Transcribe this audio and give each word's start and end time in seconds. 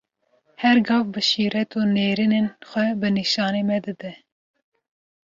Her 0.61 0.77
gav 0.87 1.03
bi 1.13 1.21
şîret 1.29 1.71
û 1.79 1.81
nêrînên 1.95 2.47
xwe, 2.69 2.85
rê 3.01 3.09
nîşanî 3.19 3.63
me 3.69 3.77
dide. 3.85 4.11